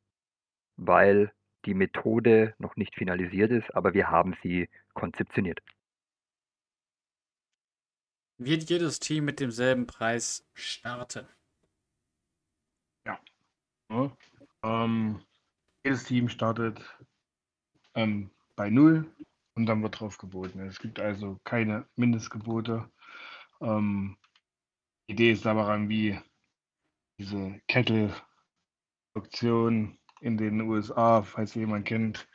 weil 0.77 1.33
die 1.65 1.75
Methode 1.75 2.55
noch 2.59 2.75
nicht 2.77 2.97
finalisiert 2.97 3.53
ist, 3.53 3.75
aber 3.75 3.95
wir 3.95 4.11
haben 4.11 4.35
sie 4.43 4.69
konzeptioniert. 4.95 5.61
Wird 8.39 8.69
jedes 8.69 8.99
Team 8.99 9.25
mit 9.25 9.39
demselben 9.39 9.87
Preis 9.87 10.45
starten? 10.55 11.29
Ja, 13.07 13.21
ähm, 14.65 15.21
Jedes 15.85 16.05
Team 16.05 16.29
startet 16.29 16.81
ähm, 17.95 18.31
bei 18.55 18.71
Null 18.71 19.13
und 19.55 19.67
dann 19.67 19.83
wird 19.83 19.99
drauf 19.99 20.17
geboten. 20.17 20.61
Es 20.61 20.79
gibt 20.79 21.01
also 21.01 21.41
keine 21.45 21.89
Mindestgebote. 21.97 22.89
Ähm, 23.61 24.17
die 25.09 25.15
Idee 25.15 25.33
ist 25.33 25.45
daran, 25.45 25.89
wie 25.89 26.21
diese 27.19 27.61
Kettle-Auktion 27.67 29.99
in 30.21 30.37
den 30.37 30.61
USA, 30.61 31.23
falls 31.23 31.55
jemand 31.55 31.87
kennt, 31.87 32.29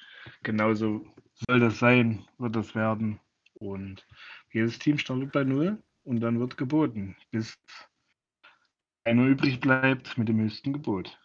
genauso 0.44 1.06
soll 1.48 1.62
das 1.62 1.80
sein, 1.80 2.28
wird 2.38 2.54
das 2.56 2.76
werden. 2.76 3.22
Und 3.54 4.06
jedes 4.52 4.78
Team 4.78 4.98
startet 4.98 5.32
bei 5.32 5.46
Null 5.46 5.82
und 6.04 6.20
dann 6.20 6.38
wird 6.40 6.58
geboten, 6.58 7.16
bis 7.32 7.58
einer 9.06 9.26
übrig 9.26 9.62
bleibt 9.62 10.18
mit 10.18 10.28
dem 10.28 10.40
höchsten 10.40 10.74
Gebot. 10.74 11.18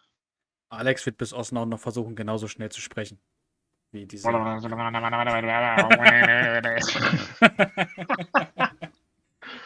Alex 0.73 1.05
wird 1.05 1.17
bis 1.17 1.33
Osnabrück 1.33 1.69
noch 1.69 1.79
versuchen, 1.79 2.15
genauso 2.15 2.47
schnell 2.47 2.69
zu 2.69 2.81
sprechen. 2.81 3.19
Wie 3.91 4.05
diese. 4.05 4.27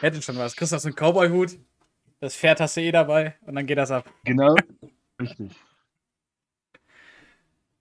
Hätte 0.01 0.21
schon 0.21 0.37
was. 0.37 0.55
Kriegst 0.55 0.73
du 0.73 0.77
so 0.77 0.87
einen 0.89 0.95
Cowboy-Hut? 0.95 1.57
Das 2.19 2.35
Pferd 2.35 2.59
hast 2.59 2.77
du 2.77 2.81
eh 2.81 2.91
dabei 2.91 3.37
und 3.41 3.55
dann 3.55 3.65
geht 3.65 3.77
das 3.77 3.91
ab. 3.91 4.11
Genau, 4.23 4.55
richtig. 5.21 5.55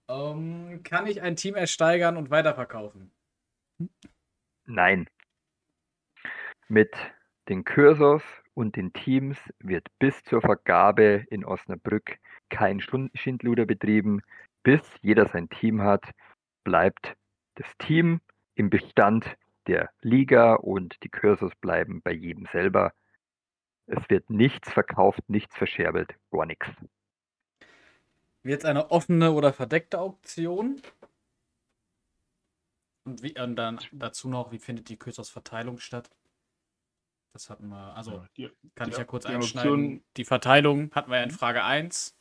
Ähm, 0.09 0.81
kann 0.83 1.07
ich 1.07 1.21
ein 1.21 1.35
Team 1.35 1.55
ersteigern 1.55 2.15
und 2.17 2.29
weiterverkaufen? 2.29 3.11
Nein. 4.65 5.09
Mit 6.69 6.95
den 7.49 7.63
Cursors 7.65 8.23
und 8.53 8.75
den 8.75 8.93
Teams 8.93 9.37
wird 9.59 9.87
bis 9.99 10.23
zur 10.23 10.41
Vergabe 10.41 11.25
in 11.29 11.43
Osnabrück 11.43 12.17
kein 12.49 12.81
Schindluder 12.81 13.65
betrieben. 13.65 14.21
Bis 14.63 14.81
jeder 15.01 15.27
sein 15.27 15.49
Team 15.49 15.81
hat, 15.81 16.03
bleibt 16.63 17.15
das 17.55 17.67
Team 17.79 18.21
im 18.55 18.69
Bestand 18.69 19.25
der 19.67 19.89
Liga 20.01 20.55
und 20.55 20.95
die 21.03 21.09
Cursors 21.09 21.53
bleiben 21.61 22.01
bei 22.01 22.11
jedem 22.11 22.47
selber. 22.51 22.93
Es 23.85 24.09
wird 24.09 24.29
nichts 24.29 24.71
verkauft, 24.71 25.21
nichts 25.27 25.55
verscherbelt, 25.55 26.15
gar 26.31 26.45
nichts. 26.45 26.67
Wird 28.43 28.59
es 28.59 28.65
eine 28.65 28.91
offene 28.91 29.31
oder 29.31 29.53
verdeckte 29.53 29.99
Auktion? 29.99 30.81
Und, 33.05 33.23
wie, 33.23 33.39
und 33.39 33.55
dann 33.55 33.79
dazu 33.93 34.27
noch, 34.29 34.51
wie 34.51 34.59
findet 34.59 34.89
die 34.89 34.97
Kürzers-Verteilung 34.97 35.79
statt? 35.79 36.09
Das 37.33 37.49
hatten 37.49 37.67
wir, 37.69 37.95
also 37.95 38.11
Ja, 38.13 38.27
die, 38.35 38.49
kann 38.75 38.89
ich 38.89 38.95
die- 38.95 39.01
ja 39.01 39.05
kurz 39.05 39.25
die 39.25 39.33
einschneiden. 39.33 39.71
Auktion- 39.71 40.01
Die 40.17 40.25
Verteilung 40.25 40.91
hatten 40.93 41.11
wir 41.11 41.17
ja 41.17 41.23
in 41.23 41.31
Frage 41.31 41.63
1 41.63 42.15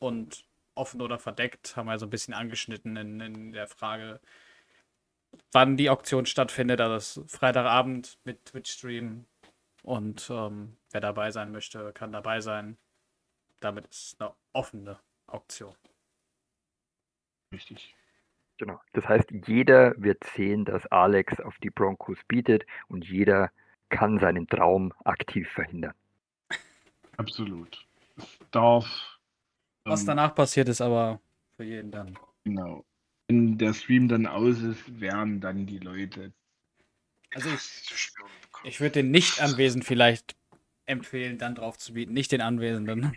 und 0.00 0.44
offen 0.74 1.00
oder 1.02 1.18
verdeckt 1.18 1.76
haben 1.76 1.86
wir 1.86 1.98
so 1.98 2.06
ein 2.06 2.10
bisschen 2.10 2.34
angeschnitten 2.34 2.96
in, 2.96 3.20
in 3.20 3.52
der 3.52 3.68
Frage, 3.68 4.20
wann 5.52 5.76
die 5.76 5.90
Auktion 5.90 6.26
stattfindet. 6.26 6.80
Also 6.80 6.94
das 6.94 7.16
ist 7.18 7.36
Freitagabend 7.36 8.18
mit 8.24 8.44
Twitch-Stream 8.46 9.26
und 9.82 10.28
ähm, 10.30 10.76
wer 10.90 11.00
dabei 11.00 11.30
sein 11.30 11.52
möchte, 11.52 11.92
kann 11.92 12.12
dabei 12.12 12.40
sein. 12.40 12.76
Damit 13.60 13.86
ist 13.86 14.14
es 14.14 14.20
eine 14.20 14.32
offene 14.52 14.98
Auktion. 15.26 15.74
richtig. 17.52 17.94
Genau. 18.58 18.80
Das 18.92 19.08
heißt, 19.08 19.30
jeder 19.46 19.94
wird 19.96 20.22
sehen, 20.24 20.64
dass 20.66 20.86
Alex 20.88 21.40
auf 21.40 21.56
die 21.58 21.70
Broncos 21.70 22.18
bietet 22.28 22.66
und 22.88 23.06
jeder 23.06 23.50
kann 23.88 24.18
seinen 24.18 24.46
Traum 24.48 24.92
aktiv 25.04 25.50
verhindern. 25.50 25.94
Absolut. 27.16 27.86
Es 28.16 28.38
darf. 28.50 29.19
Was 29.90 30.02
ähm, 30.02 30.06
danach 30.06 30.34
passiert, 30.34 30.68
ist 30.68 30.80
aber 30.80 31.20
für 31.56 31.64
jeden 31.64 31.90
dann. 31.90 32.18
Genau. 32.44 32.84
Wenn 33.28 33.58
der 33.58 33.74
Stream 33.74 34.08
dann 34.08 34.26
aus 34.26 34.60
ist, 34.60 35.00
werden 35.00 35.40
dann 35.40 35.66
die 35.66 35.78
Leute 35.78 36.32
Also 37.34 37.50
ich, 37.50 38.18
ich 38.64 38.80
würde 38.80 39.02
den 39.02 39.10
Nicht-Anwesenden 39.10 39.86
vielleicht 39.86 40.36
empfehlen, 40.86 41.38
dann 41.38 41.54
drauf 41.54 41.78
zu 41.78 41.92
bieten, 41.92 42.12
nicht 42.12 42.32
den 42.32 42.40
Anwesenden. 42.40 43.16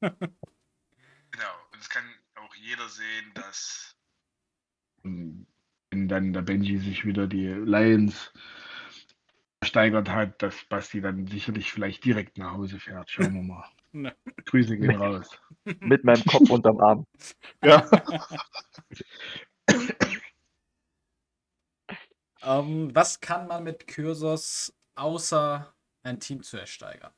Genau. 0.00 1.54
Und 1.72 1.80
es 1.80 1.88
kann 1.88 2.04
auch 2.34 2.54
jeder 2.54 2.88
sehen, 2.88 3.30
dass 3.34 3.96
ähm, 5.04 5.46
wenn 5.90 6.08
dann 6.08 6.32
der 6.32 6.42
Benji 6.42 6.78
sich 6.78 7.04
wieder 7.04 7.26
die 7.26 7.48
Lions 7.48 8.32
steigert 9.64 10.08
hat, 10.08 10.42
dass 10.42 10.64
Basti 10.64 11.00
dann 11.00 11.26
sicherlich 11.26 11.72
vielleicht 11.72 12.04
direkt 12.04 12.38
nach 12.38 12.52
Hause 12.52 12.78
fährt. 12.78 13.10
Schauen 13.10 13.34
wir 13.34 13.42
mal. 13.42 13.64
Ne. 13.92 14.16
Grüße 14.46 14.78
gehen 14.78 14.96
raus. 14.96 15.38
Mit 15.80 16.04
meinem 16.04 16.24
Kopf 16.24 16.50
unterm 16.50 16.80
Arm. 16.80 17.06
Ja. 17.62 17.88
Ähm, 22.44 22.94
was 22.94 23.20
kann 23.20 23.46
man 23.46 23.62
mit 23.62 23.86
Cursors 23.86 24.74
außer 24.96 25.72
ein 26.02 26.18
Team 26.18 26.42
zu 26.42 26.56
ersteigern? 26.56 27.12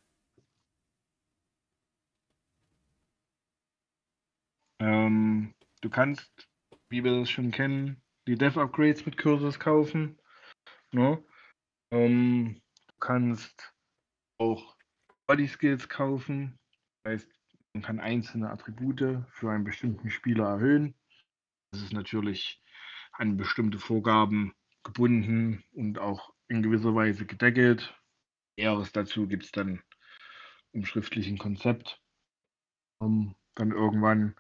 Ähm, 4.81 5.55
du 5.81 5.89
kannst, 5.89 6.31
wie 6.91 7.03
wir 7.03 7.21
das 7.21 7.31
schon 7.31 7.51
kennen, 7.51 8.03
die 8.27 8.37
Dev-Upgrades 8.37 9.07
mit 9.07 9.17
Cursors 9.17 9.59
kaufen. 9.59 10.19
Ne? 10.93 11.25
Ähm, 11.91 12.61
du 12.87 12.95
kannst 13.01 13.75
auch 14.39 14.77
Body 15.27 15.49
Skills 15.49 15.89
kaufen. 15.89 16.59
Das 17.05 17.13
heißt, 17.13 17.29
man 17.75 17.83
kann 17.83 18.01
einzelne 18.01 18.51
Attribute 18.51 19.25
für 19.31 19.51
einen 19.51 19.65
bestimmten 19.65 20.11
Spieler 20.11 20.47
erhöhen. 20.47 20.95
Das 21.71 21.83
ist 21.83 21.93
natürlich 21.93 22.63
an 23.13 23.37
bestimmte 23.37 23.79
Vorgaben 23.79 24.55
gebunden 24.83 25.63
und 25.73 25.99
auch 25.99 26.33
in 26.49 26.63
gewisser 26.63 26.95
Weise 26.95 27.27
gedeckelt. 27.27 27.95
Näheres 28.57 28.93
dazu 28.93 29.27
gibt 29.29 29.45
es 29.45 29.53
dann 29.53 29.83
im 30.73 30.87
schriftlichen 30.87 31.37
Konzept. 31.37 32.01
Ähm, 33.03 33.35
dann 33.55 33.71
irgendwann 33.71 34.35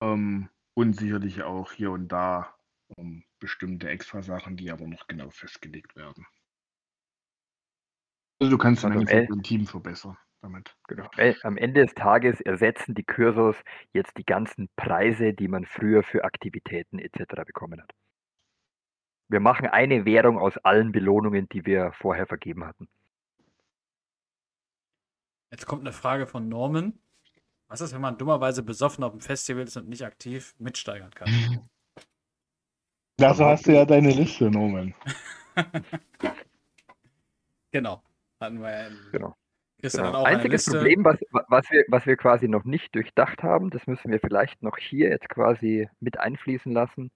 ähm, 0.00 0.48
und 0.74 0.94
sicherlich 0.94 1.42
auch 1.42 1.72
hier 1.72 1.92
und 1.92 2.08
da 2.08 2.54
ähm, 2.96 3.24
bestimmte 3.38 3.88
Extrasachen, 3.88 4.56
die 4.56 4.70
aber 4.70 4.86
noch 4.86 5.06
genau 5.06 5.30
festgelegt 5.30 5.94
werden. 5.96 6.26
Also 8.40 8.50
du 8.50 8.58
kannst 8.58 8.84
dann 8.84 8.92
Also, 8.92 9.04
dein 9.04 9.42
Team 9.42 9.66
verbessern 9.66 10.16
damit. 10.40 10.76
Genau. 10.86 11.08
Am 11.42 11.56
Ende 11.56 11.82
des 11.82 11.94
Tages 11.94 12.40
ersetzen 12.40 12.94
die 12.94 13.04
Cursors 13.04 13.56
jetzt 13.92 14.16
die 14.16 14.24
ganzen 14.24 14.68
Preise, 14.76 15.32
die 15.32 15.48
man 15.48 15.64
früher 15.64 16.02
für 16.02 16.24
Aktivitäten 16.24 16.98
etc. 16.98 17.44
bekommen 17.46 17.82
hat. 17.82 17.90
Wir 19.28 19.40
machen 19.40 19.66
eine 19.66 20.04
Währung 20.04 20.38
aus 20.38 20.56
allen 20.58 20.92
Belohnungen, 20.92 21.48
die 21.50 21.66
wir 21.66 21.92
vorher 21.92 22.26
vergeben 22.26 22.64
hatten. 22.64 22.88
Jetzt 25.50 25.66
kommt 25.66 25.82
eine 25.82 25.92
Frage 25.92 26.26
von 26.26 26.48
Norman. 26.48 26.98
Was 27.68 27.82
ist, 27.82 27.92
wenn 27.92 28.00
man 28.00 28.16
dummerweise 28.16 28.62
besoffen 28.62 29.04
auf 29.04 29.12
dem 29.12 29.20
Festival 29.20 29.64
ist 29.64 29.76
und 29.76 29.88
nicht 29.88 30.04
aktiv 30.04 30.54
mitsteigern 30.58 31.10
kann? 31.10 31.28
Dazu 33.18 33.44
hast 33.44 33.66
du 33.66 33.72
ja 33.72 33.84
deine 33.84 34.10
Liste, 34.10 34.50
Norman. 34.50 34.94
genau. 37.72 38.02
Hatten 38.40 38.62
wir 38.62 38.70
ja 38.70 38.86
in 38.86 38.96
Genau. 39.12 39.36
Christian 39.80 40.06
Genau. 40.06 40.18
auch 40.18 40.24
Einziges. 40.24 40.66
Problem, 40.66 41.04
was, 41.04 41.18
was, 41.30 41.70
wir, 41.70 41.84
was 41.88 42.06
wir 42.06 42.16
quasi 42.16 42.48
noch 42.48 42.64
nicht 42.64 42.94
durchdacht 42.94 43.42
haben, 43.42 43.70
das 43.70 43.86
müssen 43.86 44.10
wir 44.10 44.20
vielleicht 44.20 44.62
noch 44.62 44.76
hier 44.78 45.08
jetzt 45.10 45.28
quasi 45.28 45.88
mit 46.00 46.18
einfließen 46.18 46.72
lassen. 46.72 47.10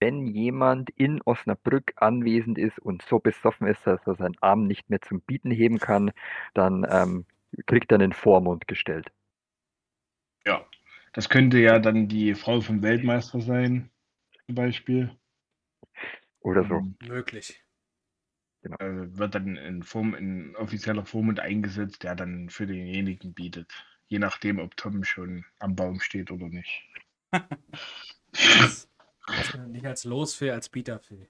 Wenn 0.00 0.26
jemand 0.26 0.90
in 0.90 1.20
Osnabrück 1.22 1.92
anwesend 1.96 2.58
ist 2.58 2.78
und 2.78 3.02
so 3.02 3.18
besoffen 3.18 3.66
ist, 3.66 3.86
dass 3.86 4.06
er 4.06 4.14
seinen 4.14 4.36
Arm 4.40 4.66
nicht 4.66 4.90
mehr 4.90 5.00
zum 5.00 5.20
Bieten 5.20 5.50
heben 5.50 5.78
kann, 5.78 6.12
dann 6.54 6.86
ähm, 6.88 7.26
kriegt 7.66 7.90
er 7.92 7.96
einen 8.00 8.12
Vormund 8.12 8.68
gestellt. 8.68 9.10
Ja. 10.46 10.64
Das 11.12 11.28
könnte 11.28 11.58
ja 11.58 11.78
dann 11.78 12.08
die 12.08 12.34
Frau 12.34 12.60
vom 12.60 12.82
Weltmeister 12.82 13.40
sein, 13.40 13.90
zum 14.46 14.54
Beispiel. 14.54 15.10
Oder 16.40 16.64
so. 16.64 16.74
Ähm, 16.74 16.96
Möglich. 18.62 18.80
äh, 18.80 19.18
wird 19.18 19.34
dann 19.34 19.56
in 19.56 19.82
Form, 19.82 20.14
in 20.14 20.56
offizieller 20.56 21.04
Vormund 21.04 21.40
eingesetzt, 21.40 22.02
der 22.02 22.14
dann 22.14 22.50
für 22.50 22.66
denjenigen 22.66 23.34
bietet. 23.34 23.72
Je 24.06 24.18
nachdem, 24.18 24.58
ob 24.58 24.76
Tom 24.76 25.04
schon 25.04 25.44
am 25.58 25.76
Baum 25.76 26.00
steht 26.00 26.30
oder 26.30 26.48
nicht. 26.48 26.82
Als, 27.30 28.88
als, 29.26 29.54
nicht 29.68 29.86
als 29.86 30.04
Losfee, 30.04 30.50
als 30.50 30.68
Bieterfee 30.68 31.28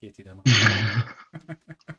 geht 0.00 0.18
die 0.18 0.24
dann 0.24 0.40
rein. 0.40 1.04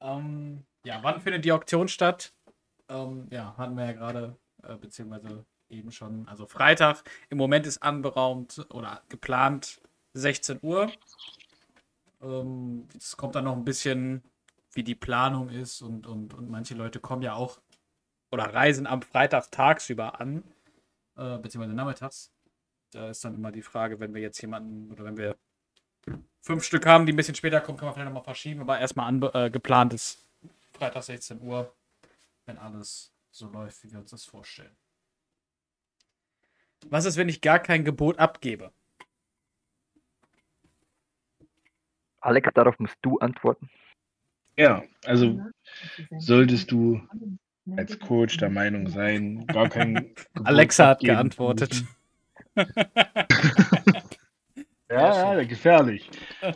ähm, 0.00 0.66
ja, 0.84 1.02
wann 1.02 1.20
findet 1.20 1.44
die 1.44 1.52
Auktion 1.52 1.88
statt? 1.88 2.32
Ähm, 2.88 3.26
ja, 3.30 3.56
hatten 3.56 3.76
wir 3.76 3.86
ja 3.86 3.92
gerade, 3.92 4.38
äh, 4.62 4.76
beziehungsweise 4.76 5.44
eben 5.68 5.90
schon. 5.90 6.26
Also 6.28 6.46
Freitag. 6.46 7.02
Im 7.28 7.38
Moment 7.38 7.66
ist 7.66 7.82
anberaumt 7.82 8.66
oder 8.70 9.02
geplant 9.08 9.80
16 10.14 10.60
Uhr. 10.62 10.90
Ähm, 12.26 12.88
es 12.96 13.16
kommt 13.16 13.34
dann 13.34 13.44
noch 13.44 13.56
ein 13.56 13.64
bisschen, 13.64 14.22
wie 14.72 14.84
die 14.84 14.94
Planung 14.94 15.48
ist 15.48 15.82
und, 15.82 16.06
und, 16.06 16.34
und 16.34 16.50
manche 16.50 16.74
Leute 16.74 17.00
kommen 17.00 17.22
ja 17.22 17.34
auch 17.34 17.60
oder 18.30 18.52
reisen 18.52 18.86
am 18.86 19.02
Freitag 19.02 19.50
tagsüber 19.52 20.20
an, 20.20 20.44
äh, 21.16 21.38
beziehungsweise 21.38 21.74
nachmittags. 21.74 22.32
Da 22.92 23.10
ist 23.10 23.24
dann 23.24 23.34
immer 23.34 23.52
die 23.52 23.62
Frage, 23.62 24.00
wenn 24.00 24.14
wir 24.14 24.22
jetzt 24.22 24.40
jemanden 24.40 24.90
oder 24.90 25.04
wenn 25.04 25.16
wir 25.16 25.36
fünf 26.42 26.64
Stück 26.64 26.86
haben, 26.86 27.06
die 27.06 27.12
ein 27.12 27.16
bisschen 27.16 27.34
später 27.34 27.60
kommen, 27.60 27.78
kann 27.78 27.86
man 27.86 27.94
vielleicht 27.94 28.08
nochmal 28.08 28.24
verschieben. 28.24 28.60
Aber 28.60 28.78
erstmal 28.78 29.10
anbe- 29.10 29.34
äh, 29.34 29.50
geplant 29.50 29.94
ist 29.94 30.18
Freitag 30.72 31.02
16 31.02 31.40
Uhr, 31.42 31.72
wenn 32.46 32.58
alles 32.58 33.12
so 33.30 33.48
läuft, 33.48 33.82
wie 33.84 33.92
wir 33.92 33.98
uns 34.00 34.10
das 34.10 34.24
vorstellen. 34.24 34.76
Was 36.88 37.04
ist, 37.04 37.16
wenn 37.16 37.28
ich 37.28 37.40
gar 37.40 37.58
kein 37.58 37.84
Gebot 37.84 38.18
abgebe? 38.18 38.72
Alex, 42.26 42.50
darauf 42.54 42.78
musst 42.78 42.96
du 43.02 43.18
antworten. 43.18 43.70
Ja, 44.56 44.82
also 45.04 45.40
solltest 46.18 46.70
du 46.70 47.00
als 47.76 47.98
Coach 47.98 48.36
der 48.38 48.50
Meinung 48.50 48.88
sein, 48.88 49.46
gar 49.46 49.68
kein 49.68 50.14
Alexa 50.44 50.88
hat 50.88 51.00
geantwortet. 51.00 51.84
Ja, 54.88 55.34
ja, 55.34 55.44
gefährlich. 55.44 56.08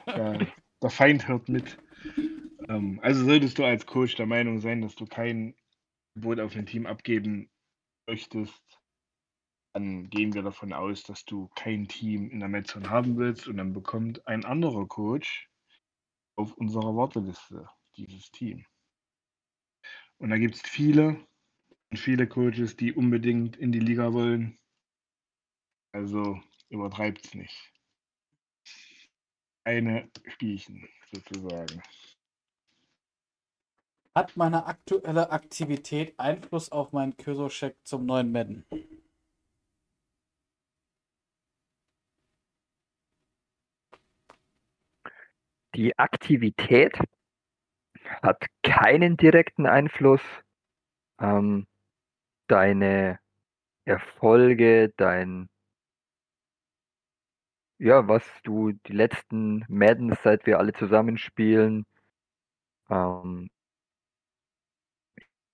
Ja, 0.06 0.38
der 0.80 0.90
Feind 0.90 1.26
hört 1.26 1.48
mit. 1.48 1.76
Ähm, 2.68 3.00
also 3.02 3.24
solltest 3.24 3.58
du 3.58 3.64
als 3.64 3.86
Coach 3.86 4.14
der 4.14 4.26
Meinung 4.26 4.60
sein, 4.60 4.82
dass 4.82 4.94
du 4.94 5.04
kein 5.04 5.56
Gebot 6.14 6.38
auf 6.38 6.54
ein 6.54 6.64
Team 6.64 6.86
abgeben 6.86 7.50
möchtest, 8.06 8.62
dann 9.72 10.08
gehen 10.10 10.32
wir 10.32 10.42
davon 10.42 10.72
aus, 10.72 11.02
dass 11.02 11.24
du 11.24 11.48
kein 11.56 11.88
Team 11.88 12.30
in 12.30 12.38
der 12.38 12.48
Metzon 12.48 12.88
haben 12.88 13.16
willst 13.16 13.48
und 13.48 13.56
dann 13.56 13.72
bekommt 13.72 14.26
ein 14.28 14.44
anderer 14.44 14.86
Coach 14.86 15.49
auf 16.40 16.54
unserer 16.54 16.96
Warteliste 16.96 17.68
dieses 17.96 18.30
Team. 18.30 18.64
Und 20.18 20.30
da 20.30 20.38
gibt 20.38 20.56
es 20.56 20.62
viele 20.62 21.26
viele 21.96 22.26
Coaches, 22.26 22.76
die 22.76 22.92
unbedingt 22.92 23.56
in 23.56 23.72
die 23.72 23.80
Liga 23.80 24.12
wollen. 24.12 24.58
Also 25.92 26.40
übertreibt 26.68 27.26
es 27.26 27.34
nicht. 27.34 27.72
Eine 29.64 30.10
Spielchen 30.26 30.88
sozusagen. 31.12 31.82
Hat 34.14 34.36
meine 34.36 34.66
aktuelle 34.66 35.30
Aktivität 35.30 36.18
Einfluss 36.18 36.70
auf 36.70 36.92
meinen 36.92 37.16
Kyso-Check 37.16 37.76
zum 37.84 38.06
neuen 38.06 38.32
Madden? 38.32 38.64
Die 45.74 45.98
Aktivität 45.98 46.98
hat 48.22 48.44
keinen 48.62 49.16
direkten 49.16 49.66
Einfluss. 49.66 50.22
Ähm, 51.20 51.66
deine 52.48 53.20
Erfolge, 53.84 54.92
dein, 54.96 55.48
ja, 57.78 58.08
was 58.08 58.24
du 58.42 58.72
die 58.72 58.92
letzten 58.92 59.64
Maddens, 59.68 60.18
seit 60.22 60.46
wir 60.46 60.58
alle 60.58 60.72
zusammenspielen, 60.72 61.86
ähm, 62.90 63.48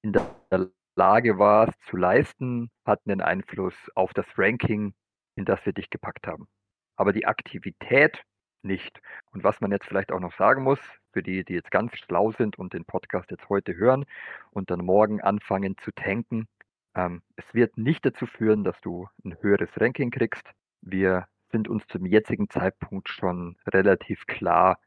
in 0.03 0.13
der 0.13 0.71
Lage 0.97 1.39
warst 1.39 1.79
zu 1.91 1.97
leisten, 1.97 2.71
hat 2.87 3.01
einen 3.07 3.21
Einfluss 3.21 3.75
auf 3.95 4.15
das 4.15 4.27
Ranking, 4.39 4.95
in 5.37 5.45
das 5.45 5.65
wir 5.67 5.73
dich 5.73 5.91
gepackt 5.91 6.27
haben. 6.27 6.49
Aber 6.97 7.13
die 7.13 7.27
Aktivität 7.27 8.23
nicht. 8.67 9.01
Und 9.33 9.45
was 9.45 9.61
man 9.61 9.71
jetzt 9.71 9.87
vielleicht 9.87 10.13
auch 10.13 10.21
noch 10.21 10.37
sagen 10.37 10.63
muss, 10.63 10.81
für 11.13 11.23
die, 11.23 11.45
die 11.45 11.55
jetzt 11.55 11.71
ganz 11.71 11.97
schlau 11.97 12.33
sind 12.33 12.59
und 12.59 12.75
den 12.75 12.85
Podcast 12.85 13.31
jetzt 13.31 13.49
heute 13.49 13.77
hören 13.77 14.05
und 14.51 14.71
dann 14.71 14.85
morgen 14.85 15.21
anfangen 15.21 15.77
zu 15.79 15.93
tanken, 15.93 16.49
ähm, 16.95 17.23
es 17.37 17.55
wird 17.55 17.79
nicht 17.79 18.05
dazu 18.05 18.27
führen, 18.27 18.65
dass 18.65 18.81
du 18.81 19.09
ein 19.25 19.37
höheres 19.41 19.71
Ranking 19.81 20.11
kriegst. 20.11 20.51
Wir 20.83 21.27
sind 21.51 21.69
uns 21.69 21.87
zum 21.87 22.07
jetzigen 22.07 22.51
Zeitpunkt 22.51 23.09
schon 23.09 23.57
relativ 23.67 24.27
klar, 24.27 24.79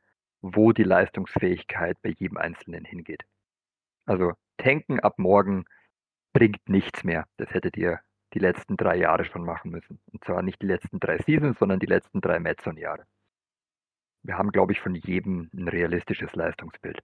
wo 0.41 0.71
die 0.71 0.83
Leistungsfähigkeit 0.83 1.97
bei 2.01 2.09
jedem 2.09 2.37
Einzelnen 2.37 2.85
hingeht. 2.85 3.23
Also 4.05 4.33
tanken 4.57 4.99
ab 4.99 5.19
morgen 5.19 5.65
bringt 6.33 6.67
nichts 6.69 7.03
mehr. 7.03 7.25
Das 7.37 7.53
hättet 7.53 7.77
ihr 7.77 7.99
die 8.33 8.39
letzten 8.39 8.77
drei 8.77 8.97
Jahre 8.97 9.25
schon 9.25 9.43
machen 9.43 9.71
müssen. 9.71 9.99
Und 10.11 10.23
zwar 10.23 10.41
nicht 10.41 10.61
die 10.61 10.67
letzten 10.67 10.99
drei 10.99 11.17
Seasons, 11.19 11.57
sondern 11.59 11.79
die 11.79 11.87
letzten 11.87 12.21
drei 12.21 12.39
Metzon-Jahre. 12.39 13.05
Wir 14.23 14.37
haben, 14.37 14.51
glaube 14.51 14.73
ich, 14.73 14.79
von 14.79 14.95
jedem 14.95 15.49
ein 15.53 15.67
realistisches 15.67 16.33
Leistungsbild. 16.33 17.01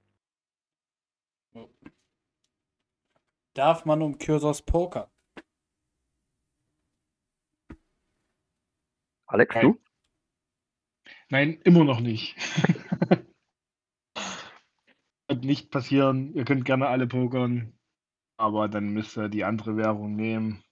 Darf 3.53 3.85
man 3.85 4.01
um 4.01 4.17
Kyrsos 4.17 4.61
Poker? 4.61 5.09
Alex, 9.27 9.55
Nein. 9.55 9.63
du? 9.63 9.79
Nein, 11.29 11.61
immer 11.63 11.83
noch 11.83 11.99
nicht. 11.99 12.35
Wird 15.27 15.43
nicht 15.43 15.71
passieren. 15.71 16.33
Ihr 16.35 16.45
könnt 16.45 16.65
gerne 16.65 16.87
alle 16.87 17.07
pokern, 17.07 17.73
aber 18.37 18.67
dann 18.67 18.89
müsst 18.89 19.17
ihr 19.17 19.29
die 19.29 19.43
andere 19.43 19.75
Währung 19.77 20.15
nehmen. 20.15 20.63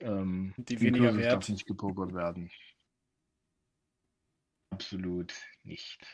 Ähm, 0.00 0.52
Die 0.58 0.80
weniger 0.80 1.16
wert. 1.16 1.32
darf 1.32 1.48
nicht 1.48 1.66
gepokert 1.66 2.12
werden. 2.12 2.50
Absolut 4.78 5.34
nicht. 5.64 6.06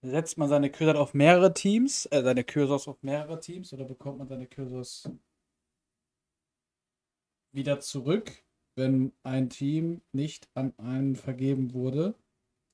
Setzt 0.00 0.38
man 0.38 0.48
seine 0.48 0.70
Kyrsos 0.70 0.96
auf 0.96 1.12
mehrere 1.12 1.52
Teams, 1.52 2.06
äh, 2.06 2.22
seine 2.22 2.44
Kyrsos 2.44 2.86
auf 2.86 3.02
mehrere 3.02 3.40
Teams 3.40 3.72
oder 3.72 3.84
bekommt 3.84 4.18
man 4.18 4.28
seine 4.28 4.46
Kyrsos 4.46 5.10
wieder 7.50 7.80
zurück, 7.80 8.30
wenn 8.76 9.12
ein 9.24 9.50
Team 9.50 10.02
nicht 10.12 10.48
an 10.54 10.72
einen 10.78 11.16
vergeben 11.16 11.74
wurde? 11.74 12.14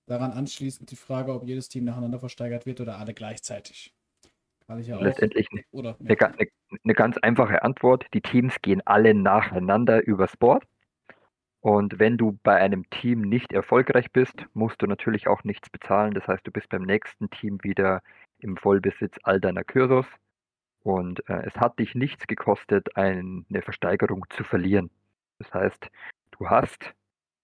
Daran 0.04 0.32
anschließend 0.32 0.90
die 0.90 0.96
Frage, 0.96 1.32
ob 1.32 1.46
jedes 1.46 1.70
Team 1.70 1.84
nacheinander 1.84 2.18
versteigert 2.18 2.66
wird 2.66 2.82
oder 2.82 2.98
alle 2.98 3.14
gleichzeitig. 3.14 3.94
Kann 4.66 4.80
ich 4.80 4.88
ja 4.88 4.98
auch. 4.98 5.00
Letztendlich 5.00 5.48
eine, 5.50 5.64
eine, 5.98 6.46
eine 6.84 6.94
ganz 6.94 7.16
einfache 7.16 7.62
Antwort. 7.62 8.04
Die 8.12 8.20
Teams 8.20 8.60
gehen 8.60 8.82
alle 8.84 9.14
nacheinander 9.14 10.06
übers 10.06 10.36
Board. 10.36 10.66
Und 11.60 11.98
wenn 11.98 12.16
du 12.16 12.38
bei 12.42 12.56
einem 12.56 12.88
Team 12.88 13.20
nicht 13.20 13.52
erfolgreich 13.52 14.10
bist, 14.12 14.46
musst 14.54 14.80
du 14.80 14.86
natürlich 14.86 15.28
auch 15.28 15.44
nichts 15.44 15.68
bezahlen. 15.68 16.14
Das 16.14 16.26
heißt, 16.26 16.46
du 16.46 16.50
bist 16.50 16.70
beim 16.70 16.82
nächsten 16.82 17.28
Team 17.30 17.58
wieder 17.62 18.02
im 18.38 18.56
Vollbesitz 18.56 19.18
all 19.24 19.40
deiner 19.40 19.64
Kyrsos. 19.64 20.06
Und 20.82 21.28
äh, 21.28 21.42
es 21.46 21.54
hat 21.56 21.78
dich 21.78 21.94
nichts 21.94 22.26
gekostet, 22.26 22.96
ein, 22.96 23.44
eine 23.50 23.60
Versteigerung 23.60 24.24
zu 24.30 24.44
verlieren. 24.44 24.90
Das 25.38 25.52
heißt, 25.52 25.90
du 26.30 26.48
hast 26.48 26.94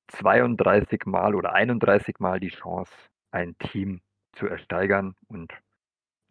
32 0.09 1.05
Mal 1.05 1.35
oder 1.35 1.52
31 1.52 2.18
Mal 2.18 2.40
die 2.40 2.48
Chance, 2.48 2.92
ein 3.31 3.57
Team 3.59 4.00
zu 4.33 4.46
ersteigern 4.46 5.14
und 5.29 5.52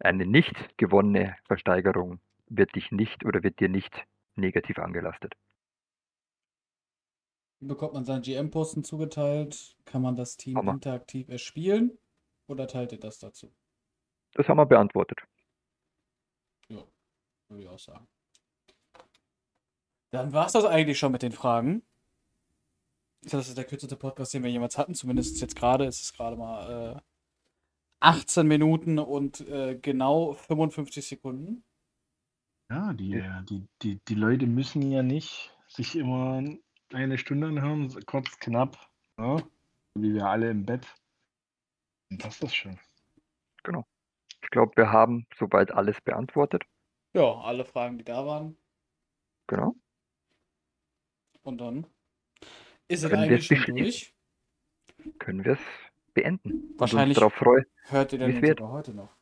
eine 0.00 0.26
nicht 0.26 0.76
gewonnene 0.76 1.36
Versteigerung 1.46 2.20
wird 2.48 2.74
dich 2.74 2.90
nicht 2.90 3.24
oder 3.24 3.42
wird 3.42 3.60
dir 3.60 3.68
nicht 3.68 4.04
negativ 4.34 4.78
angelastet. 4.78 5.34
Bekommt 7.60 7.94
man 7.94 8.04
seinen 8.04 8.22
GM-Posten 8.22 8.84
zugeteilt? 8.84 9.76
Kann 9.84 10.02
man 10.02 10.16
das 10.16 10.36
Team 10.36 10.56
Hammer. 10.56 10.72
interaktiv 10.72 11.28
erspielen? 11.28 11.98
Oder 12.46 12.66
teilt 12.68 12.92
ihr 12.92 13.00
das 13.00 13.18
dazu? 13.18 13.52
Das 14.34 14.48
haben 14.48 14.58
wir 14.58 14.66
beantwortet. 14.66 15.18
Ja, 16.68 16.82
würde 17.48 17.62
ich 17.62 17.68
auch 17.68 17.78
sagen. 17.78 18.06
Dann 20.10 20.32
war 20.32 20.46
es 20.46 20.52
das 20.52 20.64
eigentlich 20.64 20.98
schon 20.98 21.12
mit 21.12 21.22
den 21.22 21.32
Fragen. 21.32 21.82
Das 23.22 23.48
ist 23.48 23.58
der 23.58 23.64
kürzeste 23.64 23.96
Podcast, 23.96 24.34
den 24.34 24.44
wir 24.44 24.50
jemals 24.50 24.78
hatten. 24.78 24.94
Zumindest 24.94 25.40
jetzt 25.40 25.56
gerade. 25.56 25.84
Es 25.86 26.00
ist 26.00 26.14
gerade 26.14 26.36
mal 26.36 26.96
äh, 26.96 27.00
18 28.00 28.46
Minuten 28.46 28.98
und 28.98 29.40
äh, 29.48 29.76
genau 29.80 30.34
55 30.34 31.06
Sekunden. 31.06 31.64
Ja, 32.70 32.92
die, 32.92 33.14
äh, 33.14 33.42
die, 33.48 33.66
die, 33.82 34.00
die 34.06 34.14
Leute 34.14 34.46
müssen 34.46 34.82
ja 34.90 35.02
nicht 35.02 35.56
sich 35.68 35.96
immer 35.96 36.42
eine 36.92 37.18
Stunde 37.18 37.48
anhören, 37.48 37.88
kurz, 38.06 38.38
knapp, 38.38 38.78
ne? 39.16 39.42
wie 39.94 40.14
wir 40.14 40.26
alle 40.26 40.50
im 40.50 40.64
Bett. 40.64 40.86
Dann 42.10 42.18
passt 42.18 42.42
das 42.42 42.54
schon. 42.54 42.78
Ich 44.42 44.50
glaube, 44.50 44.76
wir 44.76 44.92
haben 44.92 45.26
soweit 45.36 45.72
alles 45.72 46.00
beantwortet. 46.00 46.62
Ja, 47.14 47.40
alle 47.40 47.64
Fragen, 47.64 47.98
die 47.98 48.04
da 48.04 48.24
waren. 48.24 48.56
Genau. 49.48 49.74
Und 51.42 51.58
dann 51.58 51.86
ist 52.86 53.02
es 53.02 53.12
eigentlich 53.12 53.46
schon 53.46 53.76
durch. 53.76 54.14
Können 55.18 55.44
wir 55.44 55.52
es 55.54 55.60
beenden. 56.14 56.74
Wahrscheinlich- 56.78 57.16
uns 57.16 57.20
darauf 57.20 57.34
freuen. 57.34 57.64
Hört 57.88 58.12
ihr 58.12 58.18
denn 58.20 58.44
sogar 58.44 58.70
heute 58.70 58.94
noch? 58.94 59.16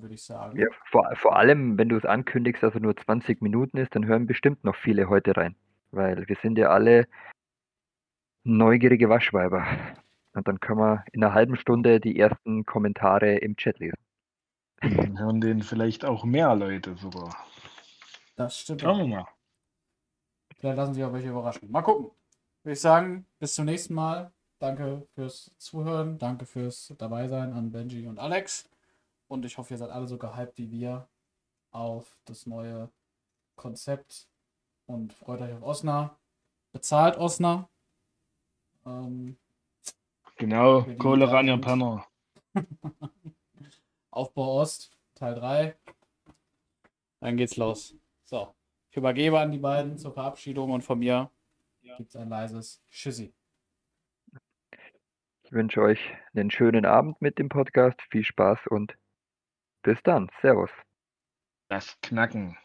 Würde 0.00 0.14
ich 0.14 0.22
sagen. 0.22 0.58
Ja, 0.58 0.66
vor, 0.90 1.10
vor 1.16 1.36
allem, 1.36 1.76
wenn 1.76 1.88
du 1.88 1.96
es 1.96 2.04
ankündigst, 2.04 2.62
dass 2.62 2.74
er 2.74 2.80
nur 2.80 2.96
20 2.96 3.42
Minuten 3.42 3.76
ist, 3.76 3.94
dann 3.94 4.06
hören 4.06 4.26
bestimmt 4.26 4.64
noch 4.64 4.76
viele 4.76 5.08
heute 5.08 5.36
rein. 5.36 5.56
Weil 5.90 6.26
wir 6.28 6.36
sind 6.40 6.56
ja 6.56 6.70
alle 6.70 7.06
neugierige 8.44 9.08
Waschweiber. 9.08 9.66
Und 10.34 10.48
dann 10.48 10.60
können 10.60 10.78
wir 10.78 11.04
in 11.12 11.22
einer 11.22 11.34
halben 11.34 11.56
Stunde 11.56 12.00
die 12.00 12.18
ersten 12.18 12.64
Kommentare 12.64 13.36
im 13.36 13.56
Chat 13.56 13.78
lesen. 13.78 13.98
Dann 14.80 15.18
hören 15.18 15.40
den 15.40 15.62
vielleicht 15.62 16.04
auch 16.04 16.24
mehr 16.24 16.54
Leute 16.54 16.96
sogar. 16.96 17.36
Das 18.36 18.58
stimmt. 18.58 18.80
Schauen 18.80 18.98
wir 18.98 19.06
mal. 19.06 19.26
Vielleicht 20.58 20.76
lassen 20.76 20.94
sich 20.94 21.04
auch 21.04 21.12
welche 21.12 21.28
überraschen. 21.28 21.70
Mal 21.70 21.82
gucken. 21.82 22.10
Würde 22.62 22.72
ich 22.72 22.80
sagen, 22.80 23.26
bis 23.38 23.54
zum 23.54 23.66
nächsten 23.66 23.94
Mal. 23.94 24.32
Danke 24.58 25.06
fürs 25.14 25.52
Zuhören. 25.58 26.18
Danke 26.18 26.46
fürs 26.46 26.94
Dabeisein 26.98 27.52
an 27.52 27.72
Benji 27.72 28.06
und 28.06 28.18
Alex. 28.18 28.71
Und 29.32 29.46
ich 29.46 29.56
hoffe, 29.56 29.72
ihr 29.72 29.78
seid 29.78 29.88
alle 29.88 30.06
so 30.06 30.18
gehypt 30.18 30.58
wie 30.58 30.70
wir 30.70 31.08
auf 31.70 32.18
das 32.26 32.44
neue 32.44 32.90
Konzept 33.56 34.28
und 34.84 35.14
freut 35.14 35.40
euch 35.40 35.54
auf 35.54 35.62
Osna. 35.62 36.18
Bezahlt 36.70 37.16
Osna. 37.16 37.66
Ähm, 38.84 39.38
Genau, 40.36 40.82
Kohle 40.98 41.32
ran. 41.32 41.60
Penner. 41.62 42.06
Aufbau 44.10 44.60
Ost, 44.60 44.90
Teil 45.14 45.34
3. 45.34 45.76
Dann 47.20 47.36
geht's 47.38 47.56
los. 47.56 47.94
So, 48.24 48.54
ich 48.90 48.98
übergebe 48.98 49.40
an 49.40 49.50
die 49.50 49.58
beiden 49.58 49.96
zur 49.96 50.12
Verabschiedung 50.12 50.72
und 50.72 50.82
von 50.82 50.98
mir 50.98 51.30
gibt's 51.96 52.16
ein 52.16 52.28
leises 52.28 52.82
Tschüssi. 52.90 53.32
Ich 55.44 55.52
wünsche 55.52 55.80
euch 55.80 56.00
einen 56.34 56.50
schönen 56.50 56.84
Abend 56.84 57.22
mit 57.22 57.38
dem 57.38 57.48
Podcast. 57.48 57.98
Viel 58.10 58.24
Spaß 58.24 58.58
und 58.68 58.94
bis 59.82 60.02
dann. 60.02 60.30
Servus. 60.40 60.70
Das 61.68 61.96
Knacken. 62.02 62.56